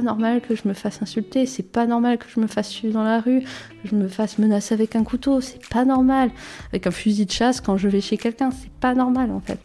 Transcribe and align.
normal 0.00 0.40
que 0.40 0.54
je 0.54 0.66
me 0.66 0.74
fasse 0.74 1.02
insulter, 1.02 1.46
c'est 1.46 1.62
pas 1.62 1.86
normal 1.86 2.18
que 2.18 2.26
je 2.28 2.40
me 2.40 2.46
fasse 2.46 2.70
tuer 2.70 2.90
dans 2.90 3.04
la 3.04 3.20
rue, 3.20 3.40
que 3.40 3.88
je 3.88 3.94
me 3.94 4.08
fasse 4.08 4.38
menacer 4.38 4.74
avec 4.74 4.96
un 4.96 5.04
couteau, 5.04 5.40
c'est 5.40 5.66
pas 5.68 5.84
normal. 5.84 6.30
Avec 6.70 6.86
un 6.86 6.90
fusil 6.90 7.26
de 7.26 7.32
chasse 7.32 7.60
quand 7.60 7.76
je 7.76 7.88
vais 7.88 8.00
chez 8.00 8.16
quelqu'un, 8.16 8.50
c'est 8.50 8.70
pas 8.70 8.94
normal 8.94 9.30
en 9.30 9.40
fait. 9.40 9.58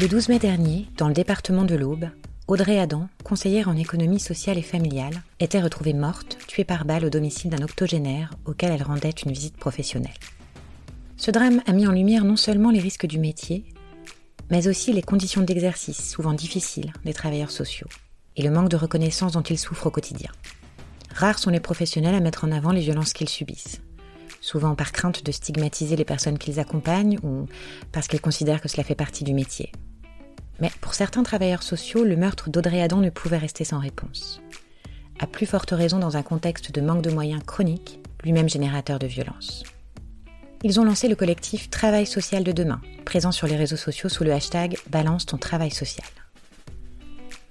Le 0.00 0.06
12 0.06 0.28
mai 0.28 0.38
dernier, 0.38 0.86
dans 0.96 1.08
le 1.08 1.14
département 1.14 1.64
de 1.64 1.74
l'Aube, 1.74 2.08
Audrey 2.46 2.78
Adam, 2.78 3.08
conseillère 3.24 3.68
en 3.68 3.76
économie 3.76 4.20
sociale 4.20 4.56
et 4.56 4.62
familiale, 4.62 5.22
était 5.40 5.60
retrouvée 5.60 5.92
morte, 5.92 6.38
tuée 6.46 6.64
par 6.64 6.84
balle 6.84 7.04
au 7.04 7.10
domicile 7.10 7.50
d'un 7.50 7.64
octogénaire 7.64 8.32
auquel 8.46 8.70
elle 8.70 8.84
rendait 8.84 9.10
une 9.10 9.32
visite 9.32 9.56
professionnelle. 9.56 10.14
Ce 11.16 11.32
drame 11.32 11.62
a 11.66 11.72
mis 11.72 11.88
en 11.88 11.92
lumière 11.92 12.24
non 12.24 12.36
seulement 12.36 12.70
les 12.70 12.78
risques 12.78 13.06
du 13.06 13.18
métier, 13.18 13.64
mais 14.50 14.68
aussi 14.68 14.92
les 14.92 15.02
conditions 15.02 15.42
d'exercice, 15.42 16.10
souvent 16.10 16.32
difficiles, 16.32 16.92
des 17.04 17.12
travailleurs 17.12 17.50
sociaux, 17.50 17.88
et 18.36 18.42
le 18.42 18.50
manque 18.50 18.68
de 18.68 18.76
reconnaissance 18.76 19.32
dont 19.32 19.42
ils 19.42 19.58
souffrent 19.58 19.86
au 19.86 19.90
quotidien. 19.90 20.30
Rares 21.14 21.38
sont 21.38 21.50
les 21.50 21.60
professionnels 21.60 22.14
à 22.14 22.20
mettre 22.20 22.44
en 22.44 22.52
avant 22.52 22.70
les 22.70 22.80
violences 22.80 23.12
qu'ils 23.12 23.28
subissent, 23.28 23.80
souvent 24.40 24.74
par 24.74 24.92
crainte 24.92 25.24
de 25.24 25.32
stigmatiser 25.32 25.96
les 25.96 26.04
personnes 26.04 26.38
qu'ils 26.38 26.60
accompagnent 26.60 27.18
ou 27.22 27.46
parce 27.92 28.08
qu'ils 28.08 28.20
considèrent 28.20 28.60
que 28.60 28.68
cela 28.68 28.84
fait 28.84 28.94
partie 28.94 29.24
du 29.24 29.34
métier. 29.34 29.72
Mais 30.60 30.70
pour 30.80 30.94
certains 30.94 31.22
travailleurs 31.22 31.62
sociaux, 31.62 32.04
le 32.04 32.16
meurtre 32.16 32.50
d'Audrey 32.50 32.82
Adam 32.82 33.00
ne 33.00 33.10
pouvait 33.10 33.38
rester 33.38 33.64
sans 33.64 33.78
réponse. 33.78 34.40
À 35.20 35.26
plus 35.26 35.46
forte 35.46 35.70
raison 35.70 35.98
dans 35.98 36.16
un 36.16 36.22
contexte 36.22 36.72
de 36.72 36.80
manque 36.80 37.02
de 37.02 37.10
moyens 37.10 37.42
chronique, 37.44 38.00
lui-même 38.22 38.48
générateur 38.48 38.98
de 38.98 39.06
violence. 39.06 39.64
Ils 40.64 40.80
ont 40.80 40.84
lancé 40.84 41.06
le 41.06 41.14
collectif 41.14 41.70
Travail 41.70 42.04
social 42.04 42.42
de 42.42 42.50
demain, 42.50 42.80
présent 43.04 43.30
sur 43.30 43.46
les 43.46 43.54
réseaux 43.54 43.76
sociaux 43.76 44.08
sous 44.08 44.24
le 44.24 44.32
hashtag 44.32 44.76
Balance 44.90 45.24
ton 45.24 45.38
travail 45.38 45.70
social. 45.70 46.08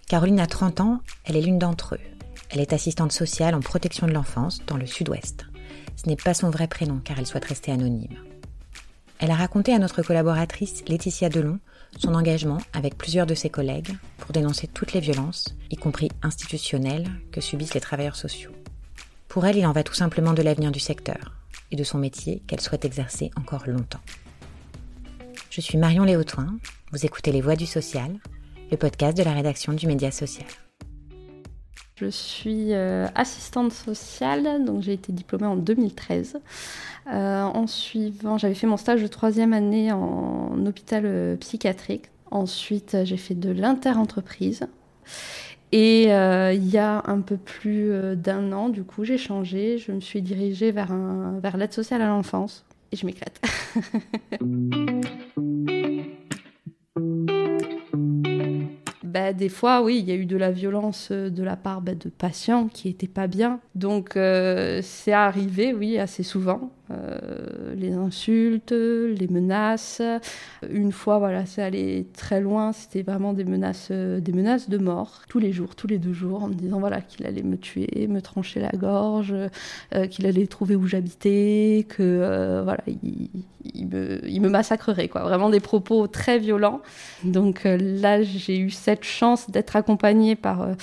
Caroline 0.10 0.42
a 0.42 0.48
30 0.48 0.82
ans, 0.82 1.00
elle 1.24 1.38
est 1.38 1.42
l'une 1.42 1.58
d'entre 1.58 1.96
eux. 1.96 2.02
Elle 2.50 2.60
est 2.60 2.74
assistante 2.74 3.14
sociale 3.14 3.56
en 3.56 3.62
protection 3.62 4.08
de 4.08 4.12
l'enfance 4.12 4.62
dans 4.68 4.76
le 4.76 4.86
sud-ouest. 4.86 5.46
Ce 5.96 6.10
n'est 6.10 6.18
pas 6.18 6.34
son 6.34 6.50
vrai 6.50 6.68
prénom 6.68 7.00
car 7.00 7.18
elle 7.18 7.26
souhaite 7.26 7.46
rester 7.46 7.72
anonyme. 7.72 8.18
Elle 9.20 9.32
a 9.32 9.36
raconté 9.36 9.74
à 9.74 9.80
notre 9.80 10.02
collaboratrice 10.02 10.84
Laetitia 10.90 11.30
Delon 11.30 11.60
son 11.98 12.14
engagement 12.14 12.58
avec 12.74 12.98
plusieurs 12.98 13.26
de 13.26 13.36
ses 13.36 13.50
collègues 13.50 13.96
pour 14.18 14.34
dénoncer 14.34 14.68
toutes 14.68 14.92
les 14.92 15.00
violences, 15.00 15.56
y 15.72 15.78
compris 15.78 16.10
institutionnelles, 16.24 17.10
que 17.32 17.40
subissent 17.40 17.74
les 17.74 17.80
travailleurs 17.80 18.18
sociaux. 18.18 18.52
Pour 19.30 19.46
elle, 19.46 19.58
il 19.58 19.66
en 19.66 19.72
va 19.72 19.84
tout 19.84 19.94
simplement 19.94 20.34
de 20.34 20.42
l'avenir 20.42 20.72
du 20.72 20.82
secteur 20.82 21.37
et 21.72 21.76
de 21.76 21.84
son 21.84 21.98
métier 21.98 22.42
qu'elle 22.48 22.62
souhaite 22.62 22.86
exercer 22.86 23.32
encore 23.36 23.68
longtemps. 23.68 24.02
Je 25.50 25.62
suis 25.62 25.78
Marion 25.78 26.04
Léotoin, 26.04 26.58
vous 26.92 27.06
écoutez 27.06 27.32
Les 27.32 27.42
Voix 27.42 27.56
du 27.56 27.66
Social, 27.66 28.20
le 28.72 28.78
podcast 28.78 29.18
de 29.18 29.24
la 29.24 29.34
rédaction 29.34 29.74
du 29.74 29.88
Média 29.88 30.12
Social. 30.12 30.48
Je 31.96 32.06
suis 32.06 32.74
euh, 32.74 33.08
assistante 33.16 33.74
sociale, 33.74 34.64
donc 34.64 34.84
j'ai 34.84 34.94
été 34.94 35.12
diplômée 35.12 35.48
en 35.48 35.56
2013. 35.56 36.40
Euh, 37.12 37.42
en 37.42 37.66
suivant, 37.66 38.38
j'avais 38.38 38.54
fait 38.54 38.68
mon 38.68 38.78
stage 38.78 39.02
de 39.02 39.08
troisième 39.08 39.52
année 39.52 39.92
en 39.92 40.64
hôpital 40.68 41.04
euh, 41.06 41.36
psychiatrique. 41.38 42.12
Ensuite, 42.30 42.98
j'ai 43.04 43.18
fait 43.18 43.34
de 43.34 43.50
l'inter-entreprise. 43.50 44.68
Et 45.72 46.04
il 46.04 46.70
y 46.70 46.78
a 46.78 47.04
un 47.06 47.22
peu 47.22 47.38
plus 47.38 47.92
d'un 48.16 48.52
an, 48.52 48.70
du 48.70 48.84
coup, 48.84 49.04
j'ai 49.04 49.18
changé. 49.18 49.78
Je 49.78 49.92
me 49.92 50.00
suis 50.00 50.22
dirigée 50.22 50.72
vers, 50.72 50.96
vers 51.42 51.58
l'aide 51.58 51.74
sociale 51.74 52.02
à 52.02 52.08
l'enfance. 52.08 52.66
Et 52.92 52.96
je 52.96 53.06
m'éclate. 53.06 53.42
Bah, 59.18 59.34
des 59.34 59.50
fois, 59.50 59.82
oui, 59.82 59.98
il 59.98 60.08
y 60.08 60.12
a 60.12 60.16
eu 60.16 60.28
de 60.28 60.38
la 60.38 60.52
violence 60.52 61.10
euh, 61.12 61.32
de 61.32 61.42
la 61.42 61.56
part 61.56 61.82
bah, 61.82 61.96
de 61.96 62.10
patients 62.10 62.68
qui 62.68 62.90
n'étaient 62.90 63.08
pas 63.08 63.26
bien. 63.26 63.62
Donc, 63.74 64.16
euh, 64.16 64.82
c'est 64.84 65.12
arrivé, 65.12 65.74
oui, 65.74 65.98
assez 65.98 66.22
souvent. 66.22 66.70
Euh, 68.08 68.12
les 68.12 68.18
insultes, 68.18 68.72
les 68.72 69.28
menaces. 69.28 70.02
Une 70.70 70.92
fois, 70.92 71.20
voilà, 71.20 71.46
c'est 71.46 71.62
allé 71.62 72.08
très 72.14 72.42
loin. 72.42 72.72
C'était 72.72 73.04
vraiment 73.04 73.34
des 73.34 73.44
menaces, 73.44 73.92
des 73.92 74.32
menaces 74.32 74.70
de 74.70 74.78
mort 74.78 75.22
tous 75.30 75.40
les 75.40 75.52
jours, 75.52 75.76
tous 75.76 75.88
les 75.88 75.98
deux 75.98 76.14
jours, 76.14 76.44
en 76.44 76.48
me 76.48 76.54
disant 76.54 76.80
voilà 76.80 77.02
qu'il 77.02 77.26
allait 77.26 77.44
me 77.44 77.58
tuer, 77.58 78.08
me 78.08 78.22
trancher 78.22 78.60
la 78.60 78.72
gorge, 78.72 79.34
qu'il 80.10 80.26
allait 80.26 80.48
trouver 80.48 80.76
où 80.76 80.88
j'habitais, 80.88 81.86
que 81.90 82.62
voilà, 82.64 82.84
il, 82.88 83.88
me, 83.88 84.28
il, 84.28 84.42
me, 84.42 84.50
massacrerait, 84.50 85.08
quoi. 85.08 85.24
Vraiment 85.24 85.50
des 85.50 85.60
propos 85.60 86.08
très 86.08 86.40
violents. 86.40 86.82
Donc 87.24 87.62
là, 87.66 88.24
j'ai 88.24 88.58
eu 88.58 88.70
cette 88.70 89.04
chance 89.04 89.50
d'être 89.50 89.76
accompagnée 89.76 90.36
par, 90.36 90.62
euh, 90.62 90.74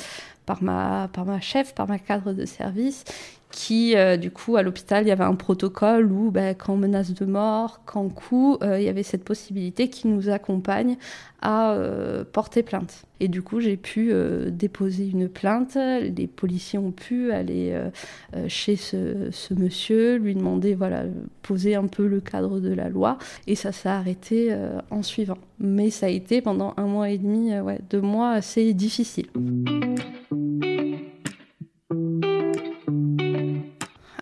par, 0.47 0.63
ma, 0.63 1.09
par 1.13 1.25
ma 1.25 1.41
chef, 1.41 1.75
par 1.75 1.89
ma 1.89 1.99
cadre 1.99 2.33
de 2.33 2.45
service, 2.45 3.05
qui, 3.55 3.97
euh, 3.97 4.17
du 4.17 4.33
coup, 4.33 4.57
à 4.57 4.63
l'hôpital, 4.63 5.05
il 5.05 5.09
y 5.09 5.13
avait 5.13 5.23
un 5.23 5.37
protocole 5.37 6.11
où, 6.11 6.33
ben, 6.33 6.57
quand 6.57 6.75
menace 6.75 7.15
de 7.15 7.25
mort, 7.25 7.83
quand 7.87 8.09
coup, 8.09 8.59
euh, 8.63 8.81
il 8.81 8.85
y 8.85 8.89
avait 8.89 9.05
cette 9.05 9.23
possibilité 9.23 9.89
qui 9.89 10.09
nous 10.09 10.29
accompagne 10.29 10.97
à 11.41 11.73
euh, 11.75 12.25
porter 12.25 12.65
plainte. 12.65 13.05
Et 13.21 13.29
du 13.29 13.43
coup, 13.43 13.61
j'ai 13.61 13.77
pu 13.77 14.13
déposer 14.49 15.09
une 15.09 15.29
plainte. 15.29 15.77
Les 15.77 16.27
policiers 16.27 16.81
ont 16.81 16.91
pu 16.91 17.31
aller 17.31 17.81
chez 18.49 18.75
ce, 18.77 19.29
ce, 19.31 19.55
monsieur, 19.55 20.17
lui 20.17 20.35
demander, 20.35 20.75
voilà, 20.75 21.05
poser 21.43 21.77
un 21.77 21.87
peu 21.87 22.07
le 22.07 22.21
cadre 22.21 22.59
de 22.59 22.75
la 22.75 22.89
loi. 22.89 23.19
Et 23.47 23.55
ça 23.55 23.71
s'est 23.71 23.89
arrêté 23.89 24.55
en 24.91 25.03
suivant. 25.03 25.39
Mais 25.61 25.91
ça 25.91 26.07
a 26.07 26.11
été 26.11 26.43
pendant 26.43 26.75
un 26.77 26.87
mois 26.87 27.09
et 27.09 27.19
demi, 27.19 27.59
ouais, 27.59 27.79
deux 27.89 28.03
mois 28.03 28.33
assez 28.33 28.75
difficile. 28.75 29.27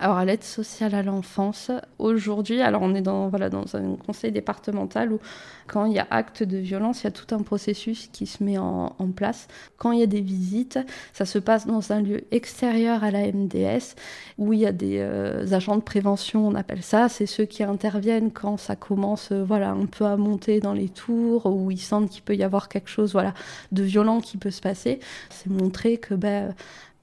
Alors 0.03 0.17
à 0.17 0.25
l'aide 0.25 0.43
sociale 0.43 0.95
à 0.95 1.01
l'enfance, 1.01 1.71
aujourd'hui, 1.97 2.59
alors 2.59 2.81
on 2.81 2.93
est 2.93 3.01
dans, 3.01 3.29
voilà, 3.29 3.49
dans 3.49 3.77
un 3.77 3.95
conseil 3.95 4.33
départemental 4.33 5.13
où 5.13 5.19
quand 5.65 5.85
il 5.85 5.93
y 5.93 5.99
a 5.99 6.05
acte 6.09 6.43
de 6.43 6.57
violence, 6.57 7.01
il 7.01 7.03
y 7.05 7.07
a 7.07 7.11
tout 7.11 7.33
un 7.33 7.41
processus 7.41 8.09
qui 8.11 8.25
se 8.25 8.43
met 8.43 8.57
en, 8.57 8.91
place. 9.15 9.47
Quand 9.77 9.93
il 9.93 10.01
y 10.01 10.03
a 10.03 10.07
des 10.07 10.19
visites, 10.19 10.77
ça 11.13 11.23
se 11.23 11.39
passe 11.39 11.67
dans 11.67 11.93
un 11.93 12.01
lieu 12.01 12.25
extérieur 12.31 13.01
à 13.05 13.11
la 13.11 13.31
MDS 13.31 13.95
où 14.37 14.51
il 14.51 14.59
y 14.59 14.65
a 14.65 14.73
des 14.73 14.97
euh, 14.99 15.45
agents 15.53 15.77
de 15.77 15.81
prévention, 15.81 16.45
on 16.45 16.55
appelle 16.55 16.83
ça. 16.83 17.07
C'est 17.07 17.25
ceux 17.25 17.45
qui 17.45 17.63
interviennent 17.63 18.31
quand 18.31 18.57
ça 18.57 18.75
commence 18.75 19.31
euh, 19.31 19.41
voilà, 19.41 19.69
un 19.69 19.85
peu 19.85 20.03
à 20.03 20.17
monter 20.17 20.59
dans 20.59 20.73
les 20.73 20.89
tours, 20.89 21.45
où 21.45 21.71
ils 21.71 21.79
sentent 21.79 22.09
qu'il 22.09 22.23
peut 22.23 22.35
y 22.35 22.43
avoir 22.43 22.67
quelque 22.67 22.89
chose 22.89 23.13
voilà, 23.13 23.33
de 23.71 23.83
violent 23.83 24.19
qui 24.19 24.35
peut 24.35 24.51
se 24.51 24.61
passer. 24.61 24.99
C'est 25.29 25.49
montrer 25.49 25.97
que 25.97 26.13
ben, 26.13 26.53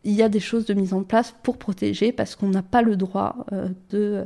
il 0.04 0.12
y 0.12 0.22
a 0.22 0.28
des 0.28 0.40
choses 0.40 0.64
de 0.64 0.74
mise 0.74 0.94
en 0.94 1.02
place 1.02 1.34
pour 1.42 1.58
protéger 1.58 2.12
parce 2.12 2.36
qu'on 2.36 2.48
n'a 2.48 2.62
pas 2.62 2.82
le 2.82 2.96
droit 2.96 3.44
euh, 3.52 3.68
de 3.90 3.98
euh, 3.98 4.24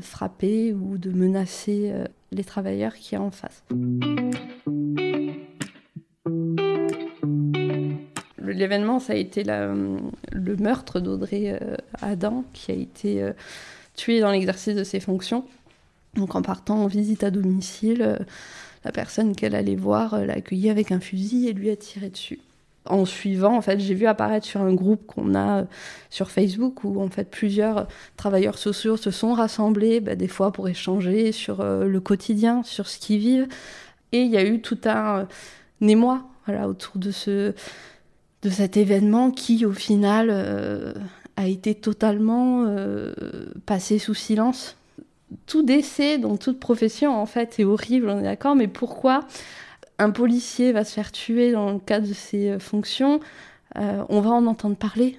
frapper 0.00 0.72
ou 0.72 0.98
de 0.98 1.10
menacer 1.10 1.90
euh, 1.92 2.06
les 2.32 2.44
travailleurs 2.44 2.94
qui 2.94 3.16
sont 3.16 3.22
en 3.22 3.30
face. 3.30 3.62
L'événement, 8.38 8.98
ça 8.98 9.14
a 9.14 9.16
été 9.16 9.44
le 9.44 10.56
meurtre 10.56 11.00
d'Audrey 11.00 11.58
Adam 12.02 12.44
qui 12.52 12.70
a 12.70 12.74
été 12.74 13.32
tuée 13.96 14.20
dans 14.20 14.30
l'exercice 14.30 14.74
de 14.74 14.84
ses 14.84 15.00
fonctions. 15.00 15.46
Donc 16.14 16.34
en 16.34 16.42
partant 16.42 16.76
en 16.84 16.86
visite 16.86 17.24
à 17.24 17.30
domicile, 17.30 18.18
la 18.84 18.92
personne 18.92 19.34
qu'elle 19.34 19.54
allait 19.54 19.74
voir 19.74 20.22
l'a 20.22 20.34
accueilli 20.34 20.68
avec 20.68 20.92
un 20.92 21.00
fusil 21.00 21.48
et 21.48 21.54
lui 21.54 21.70
a 21.70 21.76
tiré 21.76 22.10
dessus 22.10 22.40
en 22.86 23.04
suivant, 23.04 23.56
en 23.56 23.62
fait, 23.62 23.78
j'ai 23.78 23.94
vu 23.94 24.06
apparaître 24.06 24.46
sur 24.46 24.60
un 24.60 24.74
groupe 24.74 25.06
qu'on 25.06 25.34
a 25.34 25.60
euh, 25.60 25.64
sur 26.10 26.30
Facebook 26.30 26.82
où 26.84 27.00
en 27.00 27.08
fait 27.08 27.30
plusieurs 27.30 27.86
travailleurs 28.16 28.58
sociaux 28.58 28.96
se 28.96 29.10
sont 29.10 29.34
rassemblés, 29.34 30.00
bah, 30.00 30.16
des 30.16 30.28
fois 30.28 30.52
pour 30.52 30.68
échanger 30.68 31.32
sur 31.32 31.60
euh, 31.60 31.86
le 31.86 32.00
quotidien, 32.00 32.62
sur 32.64 32.88
ce 32.88 32.98
qu'ils 32.98 33.18
vivent. 33.18 33.48
Et 34.10 34.22
il 34.22 34.30
y 34.30 34.36
a 34.36 34.44
eu 34.44 34.60
tout 34.60 34.78
un 34.84 35.20
euh, 35.20 35.24
émoi 35.80 36.24
autour 36.48 36.96
de, 36.96 37.12
ce, 37.12 37.54
de 38.42 38.50
cet 38.50 38.76
événement 38.76 39.30
qui, 39.30 39.64
au 39.64 39.72
final, 39.72 40.92
a 41.36 41.46
été 41.46 41.76
totalement 41.76 42.66
passé 43.64 44.00
sous 44.00 44.14
silence. 44.14 44.76
Tout 45.46 45.62
décès 45.62 46.18
dans 46.18 46.36
toute 46.36 46.58
profession, 46.58 47.16
en 47.16 47.26
fait, 47.26 47.60
est 47.60 47.64
horrible, 47.64 48.10
on 48.10 48.18
est 48.18 48.24
d'accord, 48.24 48.56
mais 48.56 48.66
pourquoi 48.66 49.20
un 49.98 50.10
policier 50.10 50.72
va 50.72 50.84
se 50.84 50.94
faire 50.94 51.12
tuer 51.12 51.52
dans 51.52 51.72
le 51.72 51.78
cadre 51.78 52.08
de 52.08 52.12
ses 52.12 52.50
euh, 52.50 52.58
fonctions, 52.58 53.20
euh, 53.76 54.04
on 54.08 54.20
va 54.20 54.30
en 54.30 54.46
entendre 54.46 54.76
parler 54.76 55.18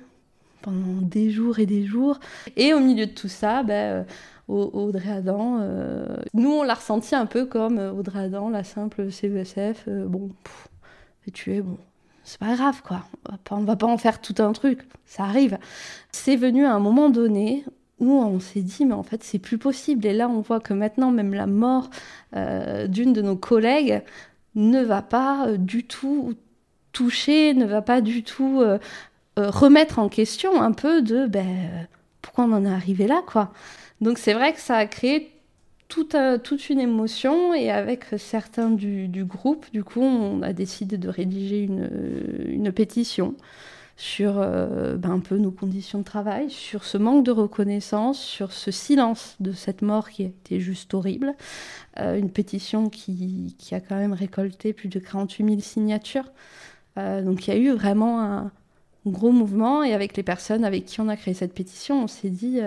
pendant 0.62 1.02
des 1.02 1.30
jours 1.30 1.60
et 1.60 1.66
des 1.66 1.86
jours. 1.86 2.20
Et 2.56 2.74
au 2.74 2.80
milieu 2.80 3.06
de 3.06 3.12
tout 3.12 3.28
ça, 3.28 3.64
ben, 3.64 3.74
euh, 3.74 4.04
Audrey 4.48 5.10
Adam, 5.10 5.60
nous 6.34 6.52
on 6.52 6.64
l'a 6.64 6.74
ressenti 6.74 7.16
un 7.16 7.26
peu 7.26 7.46
comme 7.46 7.80
Audrey 7.80 8.26
Adam, 8.26 8.50
la 8.50 8.66
simple 8.66 9.10
CESF, 9.10 9.88
bon, 9.88 10.32
est 11.26 11.32
tué, 11.32 11.62
bon, 11.62 11.78
c'est 12.26 12.40
pas 12.40 12.54
grave 12.54 12.82
quoi, 12.84 13.06
on 13.52 13.62
va, 13.62 13.78
pas, 13.78 13.88
en 13.88 13.98
faire 13.98 14.20
tout 14.20 14.36
un 14.40 14.52
truc, 14.52 14.82
ça 15.06 15.24
arrive. 15.24 15.58
C'est 16.12 16.36
venu 16.36 16.66
à 16.66 16.74
un 16.74 16.80
moment 16.80 17.10
donné 17.10 17.64
où 18.00 18.12
on 18.12 18.42
s'est 18.42 18.62
dit 18.62 18.86
mais 18.86 18.94
en 18.94 19.04
fait 19.04 19.24
c'est 19.24 19.40
plus 19.40 19.58
possible 19.58 20.06
et 20.06 20.14
là 20.14 20.28
on 20.28 20.42
voit 20.42 20.60
que 20.60 20.74
maintenant 20.74 21.12
même 21.12 21.34
la 21.34 21.48
mort 21.48 21.90
d'une 22.34 23.14
de 23.14 23.22
nos 23.22 23.38
collègues 23.38 24.04
ne 24.56 24.84
va 24.84 25.02
pas 25.02 25.48
euh, 25.48 25.58
du 25.58 25.84
tout 25.84 26.34
toucher, 26.92 27.54
ne 27.54 27.66
va 27.66 27.82
pas 27.82 28.02
du 28.02 28.24
tout 28.24 28.62
euh, 28.62 28.78
euh, 29.40 29.50
remettre 29.50 30.00
en 30.00 30.10
question 30.10 30.62
un 30.62 30.72
peu 30.72 31.02
de 31.02 31.26
ben, 31.26 31.88
pourquoi 32.22 32.46
on 32.46 32.54
en 32.54 32.66
est 32.66 32.74
arrivé 32.74 33.08
là, 33.08 33.22
quoi. 33.26 33.52
Donc 34.02 34.18
c'est 34.18 34.34
vrai 34.34 34.54
que 34.54 34.60
ça 34.60 34.78
a 34.78 34.86
créé 34.86 35.32
toute, 35.88 36.16
toute 36.44 36.70
une 36.70 36.80
émotion 36.80 37.54
et 37.54 37.72
avec 37.72 38.06
certains 38.18 38.70
du, 38.70 39.08
du, 39.08 39.26
groupe, 39.26 39.66
du 39.72 39.84
coup, 39.84 40.02
on 40.02 40.42
a 40.42 40.54
décidé 40.54 40.98
de 40.98 41.10
rédiger 41.10 41.62
une, 41.62 41.90
une 42.48 42.72
pétition 42.72 43.36
sur 43.96 44.40
euh, 44.40 44.96
ben, 44.96 45.12
un 45.12 45.20
peu 45.20 45.38
nos 45.38 45.52
conditions 45.52 46.00
de 46.00 46.04
travail, 46.04 46.50
sur 46.50 46.84
ce 46.84 46.98
manque 46.98 47.26
de 47.26 47.32
reconnaissance, 47.32 48.20
sur 48.20 48.52
ce 48.52 48.72
silence 48.72 49.36
de 49.40 49.52
cette 49.52 49.82
mort 49.82 50.10
qui 50.10 50.24
été 50.24 50.60
juste 50.60 50.94
horrible. 50.94 51.36
Euh, 52.00 52.18
une 52.18 52.32
pétition 52.32 52.90
qui, 52.90 53.56
qui, 53.60 53.76
a 53.76 53.80
quand 53.80 53.96
même 53.96 54.14
récolté 54.14 54.74
plus 54.74 54.90
de 54.90 55.00
48 55.00 55.46
000 55.46 55.60
signatures. 55.62 56.32
Euh, 56.98 57.22
donc 57.22 57.48
il 57.48 57.54
y 57.54 57.58
a 57.58 57.60
eu 57.60 57.72
vraiment 57.72 58.22
un 58.22 58.52
gros 59.06 59.32
mouvement 59.32 59.84
et 59.84 59.94
avec 59.94 60.18
les 60.18 60.24
personnes 60.24 60.66
avec 60.66 60.86
qui 60.86 61.02
on 61.02 61.08
a 61.08 61.16
créé 61.16 61.34
cette 61.34 61.54
pétition, 61.54 62.04
on 62.04 62.08
s'est 62.08 62.30
dit 62.30 62.62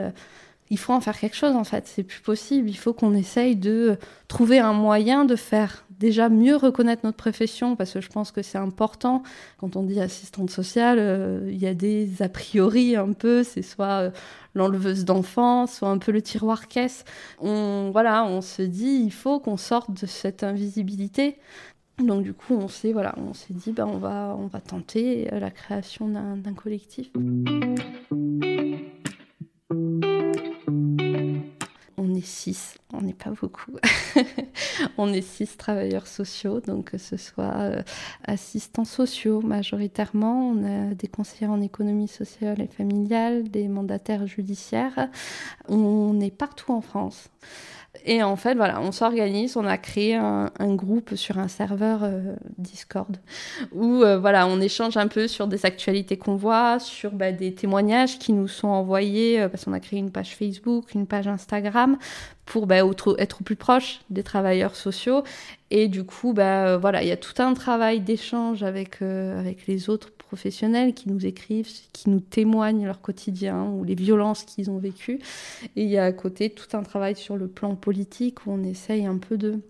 il 0.70 0.78
faut 0.78 0.92
en 0.92 1.00
faire 1.00 1.18
quelque 1.18 1.36
chose 1.36 1.54
en 1.54 1.64
fait, 1.64 1.86
c'est 1.86 2.02
plus 2.02 2.20
possible, 2.20 2.68
il 2.68 2.76
faut 2.76 2.92
qu'on 2.92 3.14
essaye 3.14 3.56
de 3.56 3.98
trouver 4.28 4.58
un 4.58 4.72
moyen 4.72 5.24
de 5.24 5.36
faire 5.36 5.86
déjà 5.98 6.28
mieux 6.28 6.56
reconnaître 6.56 7.02
notre 7.04 7.16
profession 7.16 7.76
parce 7.76 7.92
que 7.92 8.00
je 8.00 8.08
pense 8.08 8.32
que 8.32 8.42
c'est 8.42 8.58
important. 8.58 9.22
Quand 9.58 9.76
on 9.76 9.82
dit 9.82 10.00
assistante 10.00 10.50
sociale 10.50 10.98
euh, 10.98 11.48
il 11.50 11.58
y 11.58 11.66
a 11.66 11.74
des 11.74 12.22
a 12.22 12.28
priori 12.28 12.96
un 12.96 13.12
peu. 13.12 13.42
C'est 13.42 13.62
soit 13.62 14.02
euh, 14.02 14.10
l'enleveuse 14.54 15.04
d'enfants 15.04 15.66
soit 15.66 15.88
un 15.88 15.98
peu 15.98 16.12
le 16.12 16.22
tiroir 16.22 16.68
caisse. 16.68 17.04
On 17.40 17.90
voilà 17.92 18.24
on 18.24 18.40
se 18.40 18.62
dit 18.62 19.02
il 19.04 19.12
faut 19.12 19.40
qu'on 19.40 19.56
sorte 19.56 19.90
de 19.90 20.06
cette 20.06 20.42
invisibilité. 20.42 21.36
Donc 21.98 22.24
du 22.24 22.34
coup 22.34 22.54
on 22.54 22.68
s'est 22.68 22.92
voilà 22.92 23.14
dit 23.48 23.72
ben 23.72 23.86
on 23.86 23.98
va 23.98 24.36
on 24.38 24.48
va 24.48 24.60
tenter 24.60 25.28
la 25.32 25.50
création 25.50 26.08
d'un 26.08 26.54
collectif 26.54 27.10
on 32.26 32.28
est 32.28 32.32
six, 32.32 32.74
on 32.92 33.02
n'est 33.02 33.12
pas 33.12 33.30
beaucoup. 33.30 33.76
on 34.98 35.12
est 35.12 35.22
six 35.22 35.56
travailleurs 35.56 36.08
sociaux, 36.08 36.60
donc 36.60 36.90
que 36.90 36.98
ce 36.98 37.16
soit 37.16 37.54
euh, 37.58 37.82
assistants 38.24 38.84
sociaux 38.84 39.40
majoritairement, 39.42 40.48
on 40.50 40.64
a 40.64 40.94
des 40.94 41.06
conseillers 41.06 41.46
en 41.46 41.60
économie 41.60 42.08
sociale 42.08 42.60
et 42.60 42.66
familiale, 42.66 43.48
des 43.48 43.68
mandataires 43.68 44.26
judiciaires. 44.26 45.08
On 45.68 46.18
est 46.20 46.36
partout 46.36 46.72
en 46.72 46.80
France. 46.80 47.30
Et 48.04 48.22
en 48.22 48.36
fait, 48.36 48.54
voilà, 48.54 48.80
on 48.80 48.92
s'organise, 48.92 49.56
on 49.56 49.64
a 49.64 49.78
créé 49.78 50.14
un, 50.14 50.50
groupe 50.60 51.14
sur 51.14 51.38
un 51.38 51.48
serveur 51.48 52.00
euh, 52.02 52.34
Discord 52.58 53.16
où 53.72 54.02
euh, 54.02 54.18
voilà, 54.18 54.46
on 54.46 54.60
échange 54.60 54.96
un 54.96 55.08
peu 55.08 55.28
sur 55.28 55.46
des 55.46 55.64
actualités 55.64 56.16
qu'on 56.16 56.36
voit, 56.36 56.78
sur 56.78 57.12
bah, 57.12 57.32
des 57.32 57.54
témoignages 57.54 58.18
qui 58.18 58.32
nous 58.32 58.48
sont 58.48 58.68
envoyés 58.68 59.40
euh, 59.40 59.48
parce 59.48 59.64
qu'on 59.64 59.72
a 59.72 59.80
créé 59.80 59.98
une 59.98 60.10
page 60.10 60.36
Facebook, 60.36 60.94
une 60.94 61.06
page 61.06 61.28
Instagram 61.28 61.98
pour 62.46 62.66
bah, 62.66 62.78
être, 62.78 63.16
être 63.18 63.42
plus 63.42 63.56
proche 63.56 64.00
des 64.08 64.22
travailleurs 64.22 64.76
sociaux. 64.76 65.22
Et 65.70 65.88
du 65.88 66.04
coup, 66.04 66.32
bah, 66.32 66.78
voilà, 66.78 67.02
il 67.02 67.08
y 67.08 67.12
a 67.12 67.16
tout 67.16 67.42
un 67.42 67.52
travail 67.54 68.00
d'échange 68.00 68.62
avec, 68.62 69.02
avec 69.02 69.66
les 69.66 69.90
autres 69.90 70.12
professionnels 70.12 70.94
qui 70.94 71.08
nous 71.08 71.26
écrivent, 71.26 71.68
qui 71.92 72.10
nous 72.10 72.20
témoignent 72.20 72.86
leur 72.86 73.00
quotidien 73.00 73.64
ou 73.64 73.84
les 73.84 73.94
violences 73.94 74.44
qu'ils 74.44 74.70
ont 74.70 74.78
vécues. 74.78 75.20
Et 75.76 75.82
il 75.82 75.88
y 75.88 75.98
a 75.98 76.04
à 76.04 76.12
côté 76.12 76.50
tout 76.50 76.76
un 76.76 76.82
travail 76.82 77.16
sur 77.16 77.36
le 77.36 77.48
plan 77.48 77.74
politique 77.74 78.46
où 78.46 78.52
on 78.52 78.62
essaye 78.62 79.06
un 79.06 79.18
peu 79.18 79.36
de 79.36 79.60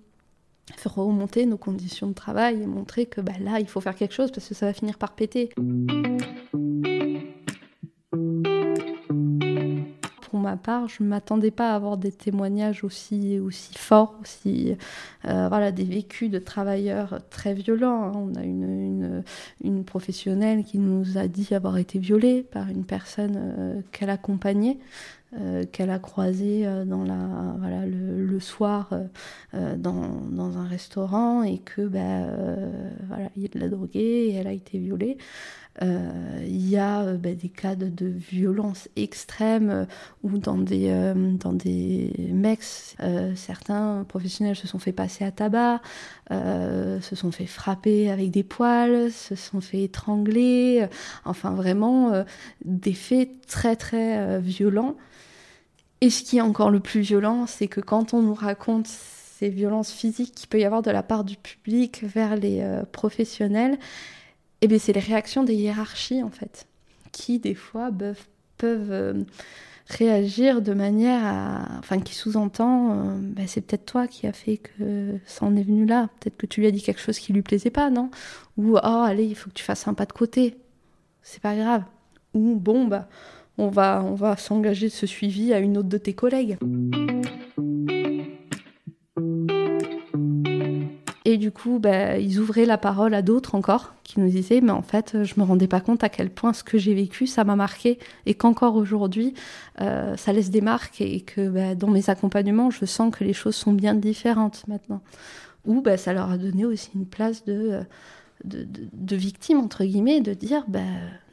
faire 0.77 0.95
remonter 0.95 1.47
nos 1.47 1.59
conditions 1.59 2.09
de 2.09 2.15
travail 2.15 2.63
et 2.63 2.67
montrer 2.67 3.07
que 3.07 3.21
bah, 3.21 3.33
là, 3.41 3.61
il 3.61 3.69
faut 3.69 3.81
faire 3.81 3.95
quelque 3.95 4.15
chose 4.15 4.31
parce 4.31 4.49
que 4.49 4.55
ça 4.55 4.67
va 4.67 4.73
finir 4.73 4.99
par 4.99 5.15
péter. 5.15 5.51
Ma 10.39 10.57
part, 10.57 10.89
je 10.89 11.03
ne 11.03 11.09
m'attendais 11.09 11.51
pas 11.51 11.73
à 11.73 11.77
avoir 11.77 11.97
des 11.97 12.13
témoignages 12.13 12.85
aussi, 12.85 13.39
aussi 13.39 13.75
forts, 13.75 14.19
aussi, 14.23 14.77
euh, 15.27 15.49
voilà, 15.49 15.73
des 15.73 15.85
vécus 15.85 16.31
de 16.31 16.39
travailleurs 16.39 17.21
très 17.31 17.55
violents. 17.55 18.05
Hein. 18.05 18.13
On 18.15 18.35
a 18.35 18.43
une, 18.43 19.23
une, 19.63 19.85
professionnelle 19.85 20.65
qui 20.65 20.79
nous 20.79 21.19
a 21.19 21.29
dit 21.29 21.55
avoir 21.55 21.79
été 21.79 21.99
violée 21.99 22.43
par 22.43 22.69
une 22.69 22.85
personne 22.85 23.37
euh, 23.37 23.81
qu'elle 23.93 24.11
accompagnait. 24.11 24.79
Euh, 25.41 25.65
qu'elle 25.71 25.91
a 25.91 25.99
croisé 25.99 26.65
dans 26.87 27.03
la, 27.03 27.19
voilà, 27.59 27.85
le, 27.85 28.39
soir 28.39 28.91
dans, 29.53 30.21
dans, 30.31 30.57
un 30.57 30.67
restaurant 30.67 31.43
et 31.43 31.59
que 31.59 31.83
ben, 31.83 32.31
voilà, 33.09 33.29
il 33.37 33.51
l'a 33.55 33.69
droguée 33.69 34.29
et 34.29 34.35
elle 34.35 34.47
a 34.47 34.53
été 34.53 34.79
violée. 34.79 35.19
Euh, 35.83 36.43
il 36.47 36.69
y 36.69 36.79
a 36.79 37.03
euh, 37.03 37.17
bah, 37.17 37.35
des 37.35 37.51
cas 37.51 37.75
de, 37.75 38.07
violence 38.07 38.89
extrême 38.97 39.71
euh, 39.71 39.85
où 40.23 40.39
dans 40.39 40.57
des, 40.57 41.13
dans 41.15 41.53
des 41.53 42.13
mecs, 42.33 42.63
certains 43.35 44.05
professionnels 44.09 44.57
se 44.57 44.67
sont 44.67 44.79
fait 44.79 44.93
passer 44.93 45.25
à 45.25 45.31
tabac, 45.31 45.81
se 46.31 47.15
sont 47.15 47.31
fait 47.31 47.47
frapper 47.47 48.11
avec 48.11 48.31
des 48.31 48.43
poils, 48.43 49.11
se 49.13 49.35
sont 49.35 49.61
fait 49.61 49.83
étrangler, 49.83 50.87
enfin 51.25 51.51
vraiment 51.51 52.25
des 52.65 52.95
faits 52.95 53.47
très 53.47 53.77
très 53.77 54.41
violents. 54.41 54.97
Et 56.01 56.11
ce 56.11 56.23
qui 56.23 56.39
est 56.39 56.43
encore 56.43 56.71
le 56.71 56.81
plus 56.81 57.01
violent, 57.01 57.47
c'est 57.47 57.69
que 57.69 57.81
quand 57.81 58.15
on 58.15 58.23
nous 58.23 58.35
raconte 58.35 58.87
ces 58.87 59.49
violences 59.49 59.93
physiques 59.93 60.35
qu'il 60.35 60.49
peut 60.49 60.61
y 60.61 60.65
avoir 60.65 60.83
de 60.83 60.91
la 60.91 61.03
part 61.03 61.25
du 61.25 61.37
public 61.37 62.03
vers 62.03 62.37
les 62.37 62.65
professionnels, 62.93 63.79
eh 64.63 64.69
bien, 64.69 64.79
c'est 64.79 64.93
les 64.93 65.01
réactions 65.01 65.45
des 65.45 65.55
hiérarchies, 65.55 66.23
en 66.23 66.31
fait, 66.31 66.67
qui, 67.13 67.39
des 67.39 67.55
fois, 67.55 67.91
peuvent, 68.57 68.91
euh, 68.91 69.15
réagir 69.89 70.63
de 70.63 70.75
manière 70.75 71.25
à. 71.25 71.79
Enfin, 71.79 72.01
qui 72.01 72.15
sous-entend 72.15 72.93
euh, 72.93 73.19
ben, 73.21 73.47
c'est 73.47 73.61
peut-être 73.61 73.87
toi 73.87 74.09
qui 74.09 74.27
as 74.27 74.33
fait 74.33 74.57
que 74.57 75.19
ça 75.27 75.45
en 75.47 75.55
est 75.57 75.63
venu 75.63 75.87
là. 75.87 76.09
Peut-être 76.21 76.37
que 76.37 76.47
tu 76.47 76.61
lui 76.61 76.67
as 76.67 76.73
dit 76.73 76.83
quelque 76.83 77.01
chose 77.01 77.19
qui 77.19 77.33
lui 77.33 77.43
plaisait 77.43 77.71
pas, 77.71 77.91
non? 77.91 78.11
Ou, 78.57 78.77
oh, 78.77 78.81
allez, 78.83 79.25
il 79.25 79.37
faut 79.37 79.51
que 79.51 79.55
tu 79.55 79.65
fasses 79.65 79.87
un 79.87 79.95
pas 79.95 80.07
de 80.07 80.13
côté. 80.13 80.57
C'est 81.23 81.43
pas 81.43 81.55
grave. 81.55 81.85
Ou, 82.35 82.57
bon, 82.57 82.87
bah, 82.87 83.09
on 83.59 83.69
va, 83.69 84.03
on 84.05 84.15
va 84.15 84.37
s'engager 84.37 84.89
de 84.89 84.93
ce 84.93 85.07
suivi 85.07 85.53
à 85.53 85.59
une 85.59 85.79
autre 85.79 85.89
de 85.89 85.99
tes 85.99 86.15
collègues. 86.15 86.59
Et 91.29 91.39
du 91.39 91.51
coup, 91.51 91.81
bah, 91.81 92.19
ils 92.19 92.39
ouvraient 92.39 92.67
la 92.67 92.79
parole 92.79 93.13
à 93.13 93.21
d'autres 93.21 93.57
encore, 93.57 93.95
qui 94.05 94.21
nous 94.21 94.29
disaient, 94.29 94.61
mais 94.61 94.71
en 94.71 94.83
fait, 94.83 95.25
je 95.25 95.35
me 95.41 95.43
rendais 95.45 95.67
pas 95.67 95.81
compte 95.81 96.05
à 96.05 96.09
quel 96.09 96.31
point 96.31 96.53
ce 96.53 96.63
que 96.63 96.79
j'ai 96.79 96.95
vécu, 96.95 97.27
ça 97.27 97.43
m'a 97.43 97.57
marqué, 97.57 97.99
et 98.27 98.35
qu'encore 98.35 98.77
aujourd'hui, 98.77 99.35
euh, 99.81 100.17
ça 100.17 100.33
laisse 100.33 100.51
des 100.51 100.61
marques, 100.61 101.01
et 101.01 101.23
que 101.23 101.49
bah, 101.49 101.75
dans 101.75 101.89
mes 101.89 102.11
accompagnements, 102.11 102.71
je 102.71 102.85
sens 102.85 103.13
que 103.13 103.25
les 103.25 103.33
choses 103.33 103.57
sont 103.57 103.73
bien 103.73 103.95
différentes 103.95 104.63
maintenant. 104.69 105.03
Ou 105.65 105.81
bah, 105.81 105.97
ça 105.97 106.13
leur 106.13 106.31
a 106.31 106.39
donné 106.39 106.65
aussi 106.65 106.91
une 106.95 107.07
place 107.07 107.45
de, 107.45 107.71
euh, 107.73 107.83
de, 108.45 108.67
de, 108.93 109.17
victime, 109.17 109.59
entre 109.59 109.85
guillemets, 109.85 110.21
de 110.21 110.35
dire, 110.35 110.65
bah, 110.69 110.81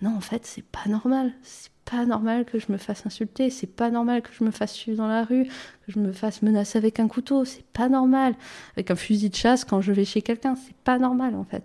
non, 0.01 0.15
en 0.15 0.21
fait, 0.21 0.45
c'est 0.45 0.63
pas 0.63 0.87
normal, 0.87 1.31
c'est 1.41 1.71
pas 1.85 2.05
normal 2.05 2.45
que 2.45 2.59
je 2.59 2.71
me 2.71 2.77
fasse 2.77 3.05
insulter, 3.05 3.49
c'est 3.49 3.67
pas 3.67 3.89
normal 3.89 4.21
que 4.21 4.29
je 4.37 4.43
me 4.43 4.51
fasse 4.51 4.73
suivre 4.73 4.97
dans 4.97 5.07
la 5.07 5.23
rue, 5.23 5.45
que 5.85 5.91
je 5.91 5.99
me 5.99 6.11
fasse 6.11 6.41
menacer 6.41 6.77
avec 6.77 6.99
un 6.99 7.07
couteau, 7.07 7.45
c'est 7.45 7.65
pas 7.65 7.89
normal. 7.89 8.35
Avec 8.75 8.91
un 8.91 8.95
fusil 8.95 9.29
de 9.29 9.35
chasse 9.35 9.65
quand 9.65 9.81
je 9.81 9.91
vais 9.91 10.05
chez 10.05 10.21
quelqu'un, 10.21 10.55
c'est 10.55 10.75
pas 10.83 10.97
normal 10.97 11.35
en 11.35 11.43
fait. 11.43 11.63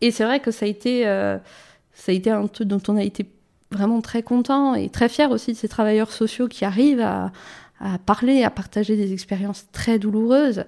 Et 0.00 0.10
c'est 0.10 0.24
vrai 0.24 0.40
que 0.40 0.50
ça 0.50 0.66
a 0.66 0.68
été, 0.68 1.06
euh, 1.06 1.38
ça 1.92 2.12
a 2.12 2.14
été 2.14 2.30
un 2.30 2.46
truc 2.46 2.68
dont 2.68 2.82
on 2.88 2.96
a 2.96 3.02
été 3.02 3.28
vraiment 3.72 4.00
très 4.00 4.22
content 4.22 4.74
et 4.74 4.88
très 4.88 5.08
fier 5.08 5.30
aussi 5.30 5.52
de 5.52 5.56
ces 5.56 5.68
travailleurs 5.68 6.12
sociaux 6.12 6.46
qui 6.48 6.64
arrivent 6.64 7.00
à 7.00 7.32
parler, 8.06 8.44
à 8.44 8.50
partager 8.50 8.96
des 8.96 9.12
expériences 9.12 9.66
très 9.72 9.98
douloureuses. 9.98 10.64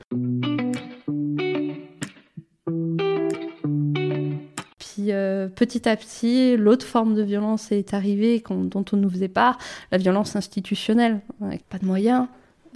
Euh, 4.99 5.49
petit 5.49 5.89
à 5.89 5.97
petit, 5.97 6.57
l'autre 6.57 6.87
forme 6.87 7.15
de 7.15 7.23
violence 7.23 7.73
est 7.73 7.95
arrivée 7.95 8.43
dont 8.49 8.85
on 8.93 8.97
nous 8.97 9.11
faisait 9.11 9.29
part, 9.29 9.59
la 9.93 9.99
violence 9.99 10.37
institutionnelle, 10.37 11.21
avec 11.41 11.65
pas 11.69 11.79
de 11.79 11.87
moyens, 11.87 12.27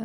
euh, 0.00 0.04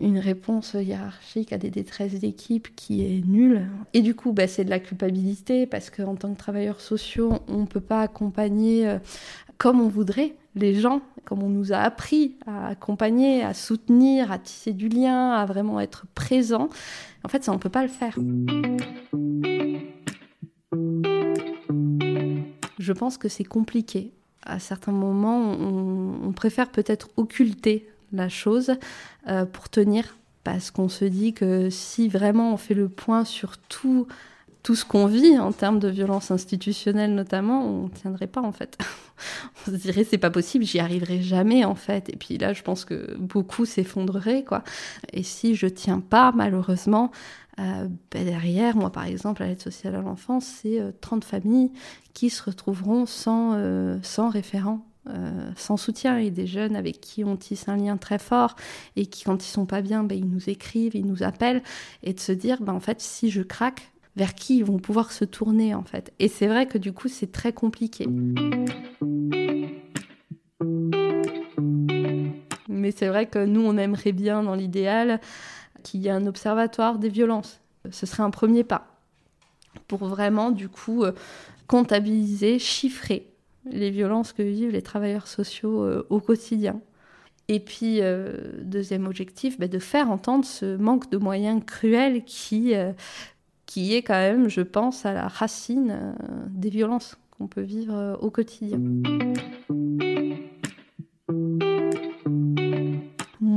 une 0.00 0.18
réponse 0.18 0.74
hiérarchique 0.74 1.52
à 1.52 1.58
des 1.58 1.70
détresses 1.70 2.18
d'équipe 2.18 2.74
qui 2.74 3.04
est 3.04 3.26
nulle. 3.26 3.66
Et 3.92 4.00
du 4.00 4.14
coup, 4.14 4.32
bah, 4.32 4.46
c'est 4.46 4.64
de 4.64 4.70
la 4.70 4.78
culpabilité 4.78 5.66
parce 5.66 5.90
qu'en 5.90 6.14
tant 6.14 6.32
que 6.32 6.38
travailleurs 6.38 6.80
sociaux, 6.80 7.34
on 7.48 7.58
ne 7.58 7.66
peut 7.66 7.80
pas 7.80 8.00
accompagner 8.00 8.88
euh, 8.88 8.98
comme 9.58 9.80
on 9.80 9.88
voudrait 9.88 10.34
les 10.54 10.74
gens, 10.74 11.02
comme 11.24 11.42
on 11.42 11.48
nous 11.48 11.72
a 11.72 11.76
appris 11.76 12.36
à 12.46 12.68
accompagner, 12.68 13.42
à 13.42 13.54
soutenir, 13.54 14.32
à 14.32 14.38
tisser 14.38 14.72
du 14.72 14.88
lien, 14.88 15.30
à 15.30 15.44
vraiment 15.46 15.78
être 15.78 16.06
présent. 16.14 16.68
En 17.24 17.28
fait, 17.28 17.44
ça, 17.44 17.52
on 17.52 17.56
ne 17.56 17.60
peut 17.60 17.68
pas 17.68 17.82
le 17.82 17.88
faire 17.88 18.16
je 22.82 22.92
pense 22.92 23.16
que 23.18 23.28
c'est 23.28 23.44
compliqué. 23.44 24.12
À 24.44 24.58
certains 24.58 24.92
moments, 24.92 25.52
on, 25.52 26.32
préfère 26.32 26.70
peut-être 26.70 27.08
occulter 27.16 27.88
la 28.12 28.28
chose 28.28 28.72
euh, 29.28 29.44
pour 29.44 29.68
tenir, 29.68 30.16
parce 30.42 30.70
qu'on 30.70 30.88
se 30.88 31.04
dit 31.04 31.32
que 31.32 31.70
si 31.70 32.08
vraiment 32.08 32.52
on 32.52 32.56
fait 32.56 32.74
le 32.74 32.88
point 32.88 33.24
sur 33.24 33.56
tout 33.58 34.06
tout 34.62 34.76
ce 34.76 34.84
qu'on 34.84 35.06
vit 35.06 35.38
en 35.38 35.50
termes 35.50 35.80
de 35.80 35.88
violence 35.88 36.30
institutionnelle 36.30 37.14
notamment, 37.14 37.66
on 37.66 37.84
ne 37.84 37.88
tiendrait 37.88 38.28
pas 38.28 38.40
en 38.40 38.52
fait. 38.52 38.78
on 39.66 39.72
se 39.72 39.76
dirait 39.76 40.04
c'est 40.04 40.18
pas 40.18 40.30
possible, 40.30 40.64
j'y 40.64 40.78
arriverai 40.78 41.20
jamais 41.20 41.64
en 41.64 41.74
fait. 41.74 42.08
Et 42.10 42.16
puis 42.16 42.38
là, 42.38 42.52
je 42.52 42.62
pense 42.62 42.84
que 42.84 43.16
beaucoup 43.18 43.64
s'effondreraient 43.64 44.44
quoi. 44.44 44.62
Et 45.12 45.24
si 45.24 45.56
je 45.56 45.66
tiens 45.66 46.00
pas, 46.00 46.32
malheureusement, 46.32 47.10
euh, 47.58 47.88
ben 48.10 48.24
derrière, 48.24 48.76
moi 48.76 48.90
par 48.90 49.04
exemple, 49.04 49.42
à 49.42 49.46
l'aide 49.46 49.60
sociale 49.60 49.94
à 49.94 50.00
l'enfance, 50.00 50.44
c'est 50.44 50.80
30 51.00 51.24
familles 51.24 51.70
qui 52.14 52.30
se 52.30 52.42
retrouveront 52.42 53.06
sans, 53.06 53.56
sans 54.02 54.28
référent 54.28 54.86
euh, 55.08 55.50
sans 55.56 55.76
soutien 55.76 56.18
et 56.18 56.30
des 56.30 56.46
jeunes 56.46 56.76
avec 56.76 57.00
qui 57.00 57.24
on 57.24 57.36
tisse 57.36 57.68
un 57.68 57.76
lien 57.76 57.96
très 57.96 58.20
fort 58.20 58.54
et 58.94 59.06
qui 59.06 59.24
quand 59.24 59.44
ils 59.44 59.50
sont 59.50 59.66
pas 59.66 59.82
bien, 59.82 60.04
ben, 60.04 60.16
ils 60.16 60.28
nous 60.28 60.48
écrivent, 60.48 60.94
ils 60.94 61.04
nous 61.04 61.24
appellent 61.24 61.60
et 62.04 62.12
de 62.12 62.20
se 62.20 62.30
dire 62.30 62.62
ben, 62.62 62.72
en 62.72 62.78
fait 62.78 63.00
si 63.00 63.28
je 63.28 63.42
craque, 63.42 63.90
vers 64.14 64.36
qui 64.36 64.58
ils 64.58 64.64
vont 64.64 64.78
pouvoir 64.78 65.10
se 65.10 65.24
tourner 65.24 65.74
en 65.74 65.82
fait. 65.82 66.12
Et 66.20 66.28
c'est 66.28 66.46
vrai 66.46 66.66
que 66.66 66.78
du 66.78 66.92
coup 66.92 67.08
c'est 67.08 67.32
très 67.32 67.52
compliqué. 67.52 68.06
Mais 72.68 72.92
c'est 72.92 73.08
vrai 73.08 73.26
que 73.26 73.44
nous 73.44 73.62
on 73.62 73.76
aimerait 73.76 74.12
bien 74.12 74.44
dans 74.44 74.54
l'idéal 74.54 75.20
qu'il 75.82 76.00
y 76.00 76.08
ait 76.08 76.10
un 76.10 76.26
observatoire 76.26 76.98
des 76.98 77.08
violences. 77.08 77.60
Ce 77.90 78.06
serait 78.06 78.22
un 78.22 78.30
premier 78.30 78.64
pas 78.64 78.92
pour 79.88 80.06
vraiment 80.06 80.50
du 80.50 80.68
coup 80.68 81.04
euh, 81.04 81.12
comptabiliser, 81.66 82.58
chiffrer 82.58 83.26
les 83.70 83.90
violences 83.90 84.32
que 84.32 84.42
vivent 84.42 84.70
les 84.70 84.82
travailleurs 84.82 85.28
sociaux 85.28 85.84
euh, 85.84 86.06
au 86.10 86.20
quotidien. 86.20 86.80
Et 87.48 87.60
puis, 87.60 88.00
euh, 88.00 88.62
deuxième 88.62 89.06
objectif, 89.06 89.58
bah, 89.58 89.68
de 89.68 89.78
faire 89.78 90.10
entendre 90.10 90.44
ce 90.44 90.76
manque 90.76 91.10
de 91.10 91.18
moyens 91.18 91.62
cruel 91.64 92.24
qui, 92.24 92.72
qui 93.66 93.94
est 93.94 94.02
quand 94.02 94.14
même, 94.14 94.48
je 94.48 94.60
pense, 94.60 95.04
à 95.04 95.12
la 95.12 95.28
racine 95.28 96.14
des 96.48 96.70
violences 96.70 97.16
qu'on 97.36 97.48
peut 97.48 97.60
vivre 97.60 98.16
au 98.22 98.30
quotidien. 98.30 98.80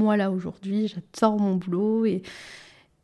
Moi, 0.05 0.17
là, 0.17 0.29
aujourd'hui, 0.29 0.87
j'adore 0.87 1.39
mon 1.39 1.55
boulot 1.55 2.05
et 2.05 2.21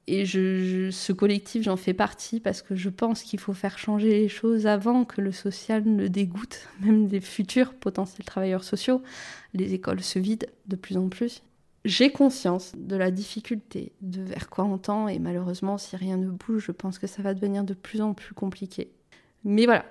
et 0.05 0.23
je, 0.25 0.91
ce 0.91 1.13
collectif, 1.13 1.63
j'en 1.63 1.77
fais 1.77 1.95
partie 1.95 2.39
parce 2.39 2.61
que 2.61 2.75
je 2.75 2.89
pense 2.89 3.23
qu'il 3.23 3.39
faut 3.39 3.53
faire 3.53 3.79
changer 3.79 4.09
les 4.09 4.27
choses 4.27 4.67
avant 4.67 5.03
que 5.03 5.19
le 5.19 5.31
social 5.31 5.83
ne 5.83 6.07
dégoûte 6.07 6.67
même 6.81 7.07
des 7.07 7.21
futurs 7.21 7.73
potentiels 7.73 8.25
travailleurs 8.25 8.63
sociaux. 8.63 9.01
Les 9.55 9.73
écoles 9.73 10.01
se 10.01 10.19
vident 10.19 10.45
de 10.67 10.75
plus 10.75 10.97
en 10.97 11.09
plus. 11.09 11.41
J'ai 11.85 12.11
conscience 12.11 12.73
de 12.77 12.95
la 12.95 13.09
difficulté, 13.09 13.93
de 14.01 14.21
vers 14.21 14.47
quoi 14.51 14.65
on 14.65 14.77
tend, 14.77 15.07
et 15.07 15.17
malheureusement, 15.17 15.79
si 15.79 15.95
rien 15.95 16.17
ne 16.17 16.29
bouge, 16.29 16.65
je 16.67 16.71
pense 16.71 16.99
que 16.99 17.07
ça 17.07 17.23
va 17.23 17.33
devenir 17.33 17.63
de 17.63 17.73
plus 17.73 18.01
en 18.01 18.13
plus 18.13 18.35
compliqué. 18.35 18.91
Mais 19.43 19.65
voilà, 19.65 19.85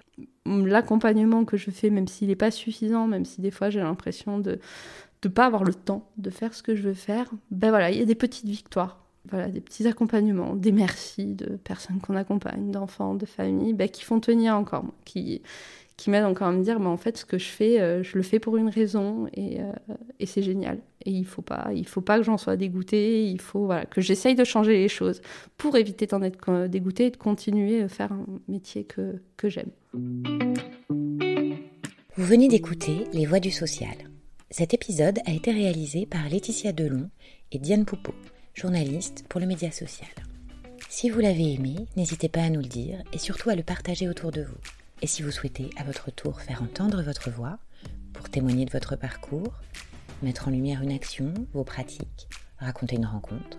l'accompagnement 0.47 1.45
que 1.45 1.57
je 1.57 1.73
fais, 1.73 1.90
même 1.90 2.07
s'il 2.07 2.29
n'est 2.29 2.37
pas 2.37 2.52
suffisant, 2.52 3.09
même 3.09 3.25
si 3.25 3.40
des 3.40 3.50
fois 3.50 3.71
j'ai 3.71 3.81
l'impression 3.81 4.38
de 4.38 4.61
ne 5.25 5.29
pas 5.29 5.47
avoir 5.47 5.65
le 5.65 5.75
temps 5.75 6.09
de 6.17 6.31
faire 6.31 6.55
ce 6.55 6.62
que 6.62 6.75
je 6.75 6.83
veux 6.83 6.95
faire, 6.95 7.31
ben 7.50 7.71
voilà, 7.71 7.91
il 7.91 7.99
y 7.99 8.03
a 8.03 8.07
des 8.07 8.15
petites 8.15 8.47
victoires 8.47 9.00
voilà, 9.29 9.49
des 9.49 9.61
petits 9.61 9.87
accompagnements, 9.87 10.55
des 10.55 10.73
merci 10.73 11.35
de 11.35 11.57
personnes 11.57 12.00
qu'on 12.00 12.17
accompagne, 12.17 12.71
d'enfants, 12.71 13.15
de 13.15 13.27
familles, 13.27 13.75
bah, 13.75 13.89
qui 13.89 14.03
font 14.03 14.19
tenir 14.21 14.55
encore, 14.55 14.85
qui, 15.05 15.43
qui 15.97 16.11
m'aident 16.11 16.25
encore 16.25 16.49
à 16.49 16.53
me 16.53 16.62
dire, 16.62 16.81
bah, 16.81 16.89
en 16.89 16.97
fait, 16.97 17.19
ce 17.19 17.25
que 17.25 17.39
je 17.39 17.49
fais, 17.49 17.81
euh, 17.81 18.03
je 18.03 18.17
le 18.17 18.23
fais 18.23 18.39
pour 18.39 18.57
une 18.57 18.71
raison 18.71 19.29
et, 19.35 19.61
euh, 19.61 19.73
et 20.19 20.27
c'est 20.27 20.43
génial. 20.43 20.79
Et 21.05 21.11
il 21.11 21.27
faut 21.27 21.43
pas, 21.43 21.69
il 21.75 21.87
faut 21.87 22.00
pas 22.00 22.19
que 22.19 22.25
j'en 22.25 22.39
sois 22.39 22.57
dégoûtée, 22.57 23.27
il 23.27 23.41
faut 23.41 23.67
voilà, 23.67 23.85
que 23.85 24.00
j'essaye 24.00 24.35
de 24.35 24.45
changer 24.45 24.73
les 24.73 24.89
choses 24.89 25.21
pour 25.59 25.77
éviter 25.77 26.07
d'en 26.07 26.23
être 26.23 26.67
dégoûtée 26.67 27.07
et 27.07 27.11
de 27.11 27.17
continuer 27.17 27.83
à 27.83 27.89
faire 27.89 28.12
un 28.12 28.25
métier 28.49 28.85
que, 28.85 29.21
que 29.37 29.49
j'aime. 29.49 29.71
Vous 32.17 32.25
venez 32.25 32.49
d'écouter 32.49 33.07
Les 33.12 33.27
Voix 33.27 33.41
du 33.41 33.50
Social. 33.50 34.10
Cet 34.52 34.75
épisode 34.75 35.21
a 35.26 35.30
été 35.30 35.52
réalisé 35.52 36.07
par 36.07 36.28
Laetitia 36.28 36.73
Delon 36.73 37.09
et 37.52 37.61
Diane 37.61 37.85
Poupeau 37.85 38.14
journaliste 38.52 39.25
pour 39.28 39.40
le 39.40 39.47
média 39.47 39.71
social. 39.71 40.11
Si 40.88 41.09
vous 41.09 41.21
l'avez 41.21 41.54
aimé, 41.54 41.76
n'hésitez 41.97 42.28
pas 42.28 42.42
à 42.42 42.50
nous 42.50 42.61
le 42.61 42.66
dire 42.66 43.00
et 43.12 43.19
surtout 43.19 43.50
à 43.50 43.54
le 43.54 43.62
partager 43.62 44.09
autour 44.09 44.33
de 44.33 44.42
vous. 44.42 44.57
Et 45.02 45.07
si 45.07 45.23
vous 45.23 45.30
souhaitez 45.30 45.71
à 45.76 45.85
votre 45.85 46.11
tour 46.11 46.40
faire 46.40 46.64
entendre 46.64 47.00
votre 47.00 47.30
voix, 47.30 47.61
pour 48.12 48.28
témoigner 48.28 48.64
de 48.64 48.73
votre 48.73 48.97
parcours, 48.97 49.54
mettre 50.21 50.49
en 50.49 50.50
lumière 50.50 50.83
une 50.83 50.90
action, 50.92 51.33
vos 51.52 51.62
pratiques, 51.62 52.26
raconter 52.59 52.97
une 52.97 53.07
rencontre, 53.07 53.57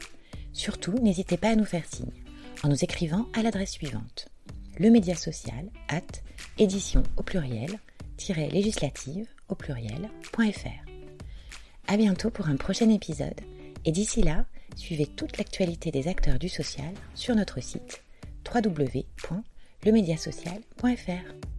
surtout 0.51 0.99
n'hésitez 0.99 1.37
pas 1.37 1.51
à 1.51 1.55
nous 1.55 1.63
faire 1.63 1.85
signe 1.85 2.11
en 2.63 2.67
nous 2.67 2.83
écrivant 2.83 3.27
à 3.33 3.43
l'adresse 3.43 3.71
suivante 3.71 4.27
le 4.77 4.89
média 4.89 5.15
social 5.15 5.69
at 5.87 6.01
édition 6.57 7.03
au 7.15 7.23
pluriel 7.23 7.79
législative 8.51 9.27
au 9.51 9.55
pluriel.fr. 9.55 10.89
À 11.87 11.97
bientôt 11.97 12.29
pour 12.29 12.47
un 12.47 12.55
prochain 12.55 12.89
épisode 12.89 13.41
et 13.85 13.91
d'ici 13.91 14.23
là, 14.23 14.45
suivez 14.75 15.05
toute 15.05 15.37
l'actualité 15.37 15.91
des 15.91 16.07
acteurs 16.07 16.39
du 16.39 16.49
social 16.49 16.95
sur 17.13 17.35
notre 17.35 17.61
site 17.61 18.01
www.lemediasocial.fr. 18.53 21.50